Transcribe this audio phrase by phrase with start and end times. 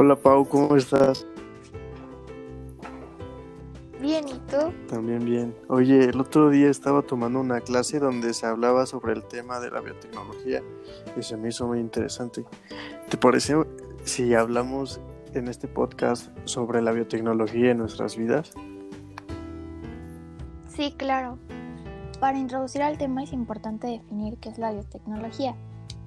[0.00, 1.26] Hola Pau, ¿cómo estás?
[4.00, 4.72] Bien, ¿y tú?
[4.88, 5.56] También bien.
[5.66, 9.72] Oye, el otro día estaba tomando una clase donde se hablaba sobre el tema de
[9.72, 10.62] la biotecnología
[11.16, 12.44] y se me hizo muy interesante.
[13.10, 13.56] ¿Te parece
[14.04, 15.00] si hablamos
[15.34, 18.52] en este podcast sobre la biotecnología en nuestras vidas?
[20.68, 21.40] Sí, claro.
[22.20, 25.56] Para introducir al tema es importante definir qué es la biotecnología.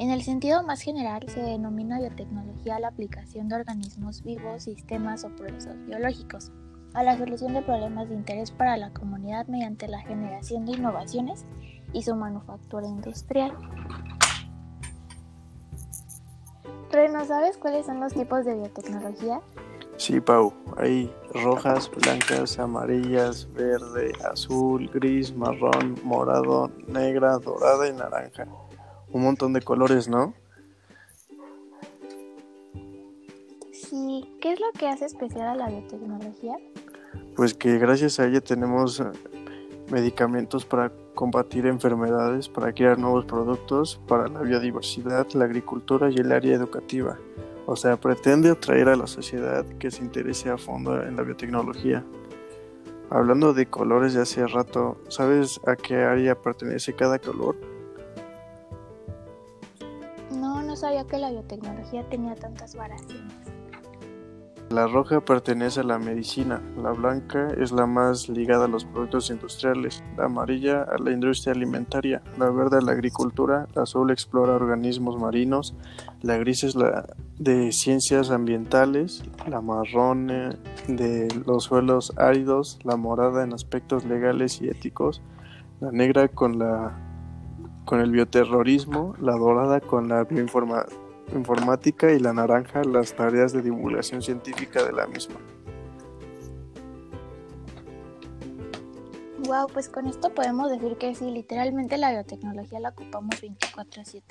[0.01, 5.29] En el sentido más general se denomina biotecnología la aplicación de organismos vivos, sistemas o
[5.29, 6.51] procesos biológicos
[6.95, 11.45] a la solución de problemas de interés para la comunidad mediante la generación de innovaciones
[11.93, 13.55] y su manufactura industrial.
[16.91, 19.39] Reno, ¿sabes cuáles son los tipos de biotecnología?
[19.97, 20.51] Sí, Pau.
[20.77, 28.47] Hay rojas, blancas, amarillas, verde, azul, gris, marrón, morado, negra, dorada y naranja.
[29.13, 30.33] Un montón de colores, ¿no?
[33.73, 36.55] Sí, ¿qué es lo que hace especial a la biotecnología?
[37.35, 39.03] Pues que gracias a ella tenemos eh,
[39.91, 46.31] medicamentos para combatir enfermedades, para crear nuevos productos, para la biodiversidad, la agricultura y el
[46.31, 47.17] área educativa.
[47.65, 52.03] O sea, pretende atraer a la sociedad que se interese a fondo en la biotecnología.
[53.09, 57.55] Hablando de colores de hace rato, ¿sabes a qué área pertenece cada color?
[60.81, 63.31] Sabía que la biotecnología tenía tantas variaciones.
[64.71, 69.29] La roja pertenece a la medicina, la blanca es la más ligada a los productos
[69.29, 74.53] industriales, la amarilla a la industria alimentaria, la verde a la agricultura, la azul explora
[74.55, 75.75] organismos marinos,
[76.21, 77.05] la gris es la
[77.37, 80.55] de ciencias ambientales, la marrón eh,
[80.87, 85.21] de los suelos áridos, la morada en aspectos legales y éticos,
[85.81, 87.10] la negra con la
[87.85, 93.61] con el bioterrorismo, la dorada con la bioinformación informática y la naranja las tareas de
[93.61, 95.35] divulgación científica de la misma.
[99.47, 104.23] Wow, pues con esto podemos decir que sí, literalmente la biotecnología la ocupamos 24/7.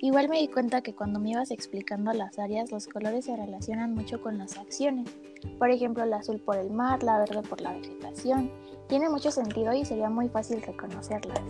[0.00, 3.94] Igual me di cuenta que cuando me ibas explicando las áreas, los colores se relacionan
[3.94, 5.10] mucho con las acciones.
[5.58, 8.50] Por ejemplo, el azul por el mar, la verde por la vegetación.
[8.86, 11.42] Tiene mucho sentido y sería muy fácil reconocerlas.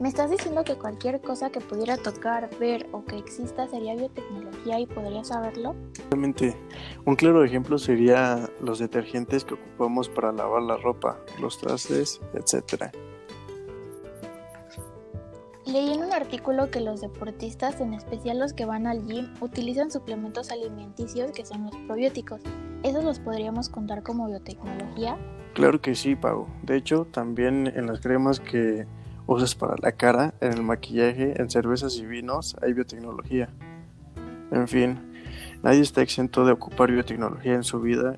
[0.00, 4.80] ¿Me estás diciendo que cualquier cosa que pudiera tocar, ver o que exista sería biotecnología
[4.80, 5.76] y podría saberlo?
[6.08, 6.56] Realmente,
[7.04, 12.84] un claro ejemplo sería los detergentes que ocupamos para lavar la ropa, los trastes, etc.
[15.66, 19.90] Leí en un artículo que los deportistas, en especial los que van al gym, utilizan
[19.90, 22.40] suplementos alimenticios que son los probióticos.
[22.82, 25.18] ¿Esos los podríamos contar como biotecnología?
[25.52, 26.46] Claro que sí, Pau.
[26.62, 28.86] De hecho, también en las cremas que
[29.34, 33.48] usas para la cara, en el maquillaje, en cervezas y vinos, hay biotecnología.
[34.50, 34.98] En fin,
[35.62, 38.16] nadie está exento de ocupar biotecnología en su vida.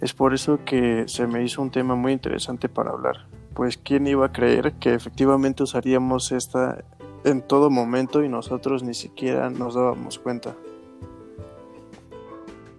[0.00, 3.28] Es por eso que se me hizo un tema muy interesante para hablar.
[3.54, 6.82] Pues quién iba a creer que efectivamente usaríamos esta
[7.24, 10.56] en todo momento y nosotros ni siquiera nos dábamos cuenta.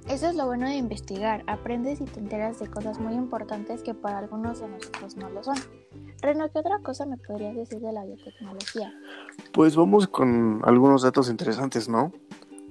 [0.09, 3.93] Eso es lo bueno de investigar, aprendes y te enteras de cosas muy importantes que
[3.93, 5.55] para algunos de nosotros no lo son.
[6.23, 8.93] Reno, ¿qué otra cosa me podrías decir de la biotecnología?
[9.51, 12.13] Pues vamos con algunos datos interesantes, ¿no?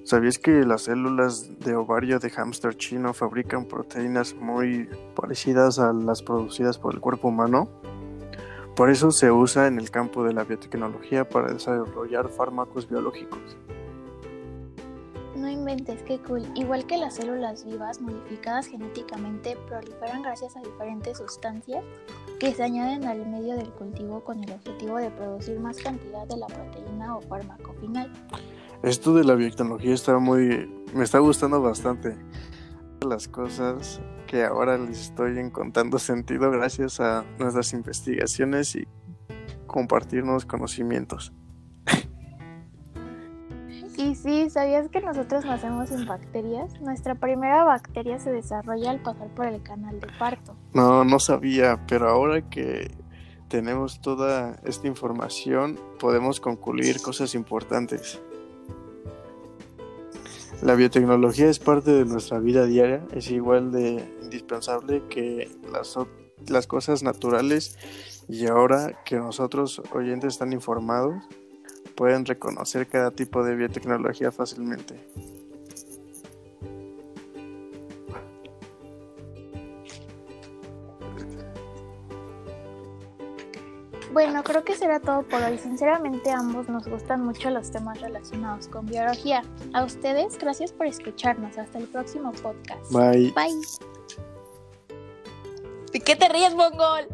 [0.05, 6.23] ¿Sabías que las células de ovario de hámster chino fabrican proteínas muy parecidas a las
[6.23, 7.69] producidas por el cuerpo humano?
[8.75, 13.59] Por eso se usa en el campo de la biotecnología para desarrollar fármacos biológicos.
[15.43, 16.45] No inventes, qué cool.
[16.55, 21.85] Igual que las células vivas modificadas genéticamente proliferan gracias a diferentes sustancias
[22.39, 26.37] que se añaden al medio del cultivo con el objetivo de producir más cantidad de
[26.37, 28.13] la proteína o fármaco final.
[28.85, 30.73] Esto de la biotecnología está muy...
[30.95, 32.17] me está gustando bastante.
[33.05, 38.87] Las cosas que ahora les estoy encontrando sentido gracias a nuestras investigaciones y
[39.67, 41.33] compartirnos conocimientos.
[44.23, 46.81] Sí, ¿sabías que nosotros nacemos sin bacterias?
[46.81, 50.55] Nuestra primera bacteria se desarrolla al pasar por el canal de parto.
[50.75, 52.89] No, no sabía, pero ahora que
[53.49, 58.23] tenemos toda esta información, podemos concluir cosas importantes.
[60.63, 65.99] La biotecnología es parte de nuestra vida diaria, es igual de indispensable que las,
[66.47, 67.77] las cosas naturales
[68.29, 71.17] y ahora que nosotros oyentes están informados,
[71.93, 75.01] pueden reconocer cada tipo de biotecnología fácilmente.
[84.13, 85.57] Bueno, creo que será todo por hoy.
[85.57, 89.43] Sinceramente, ambos nos gustan mucho los temas relacionados con biología.
[89.73, 91.57] A ustedes, gracias por escucharnos.
[91.57, 92.93] Hasta el próximo podcast.
[92.93, 93.33] Bye.
[93.35, 93.59] Bye.
[95.93, 97.07] ¿De qué te ríes, Mongol?